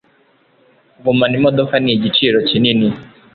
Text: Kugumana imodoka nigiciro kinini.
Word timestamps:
Kugumana 0.93 1.33
imodoka 1.39 1.73
nigiciro 1.83 2.37
kinini. 2.49 2.87